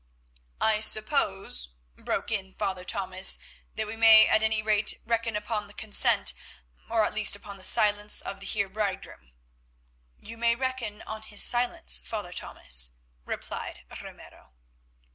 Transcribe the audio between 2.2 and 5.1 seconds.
in Father Thomas, "that we may at any rate